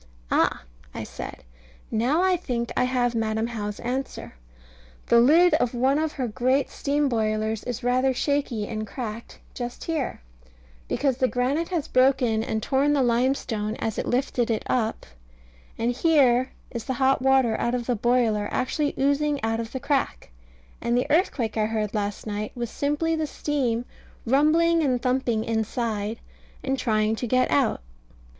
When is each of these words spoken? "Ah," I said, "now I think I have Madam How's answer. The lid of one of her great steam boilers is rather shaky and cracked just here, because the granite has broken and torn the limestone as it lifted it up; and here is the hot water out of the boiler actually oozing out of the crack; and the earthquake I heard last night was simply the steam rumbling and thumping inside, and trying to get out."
"Ah," 0.31 0.63
I 0.95 1.03
said, 1.03 1.43
"now 1.91 2.23
I 2.23 2.35
think 2.35 2.71
I 2.75 2.85
have 2.85 3.13
Madam 3.13 3.45
How's 3.45 3.79
answer. 3.81 4.33
The 5.05 5.19
lid 5.19 5.53
of 5.53 5.75
one 5.75 5.99
of 5.99 6.13
her 6.13 6.27
great 6.27 6.71
steam 6.71 7.07
boilers 7.07 7.63
is 7.65 7.83
rather 7.83 8.11
shaky 8.11 8.67
and 8.67 8.87
cracked 8.87 9.37
just 9.53 9.83
here, 9.83 10.19
because 10.87 11.17
the 11.17 11.27
granite 11.27 11.67
has 11.69 11.87
broken 11.87 12.41
and 12.43 12.63
torn 12.63 12.93
the 12.93 13.03
limestone 13.03 13.75
as 13.75 13.99
it 13.99 14.07
lifted 14.07 14.49
it 14.49 14.63
up; 14.65 15.05
and 15.77 15.91
here 15.91 16.51
is 16.71 16.85
the 16.85 16.93
hot 16.95 17.21
water 17.21 17.55
out 17.59 17.75
of 17.75 17.85
the 17.85 17.95
boiler 17.95 18.49
actually 18.51 18.95
oozing 18.97 19.39
out 19.43 19.59
of 19.59 19.71
the 19.71 19.79
crack; 19.79 20.31
and 20.81 20.97
the 20.97 21.05
earthquake 21.11 21.57
I 21.57 21.67
heard 21.67 21.93
last 21.93 22.25
night 22.25 22.53
was 22.55 22.71
simply 22.71 23.15
the 23.15 23.27
steam 23.27 23.85
rumbling 24.25 24.81
and 24.81 24.99
thumping 24.99 25.43
inside, 25.43 26.19
and 26.63 26.75
trying 26.79 27.15
to 27.17 27.27
get 27.27 27.51
out." 27.51 27.81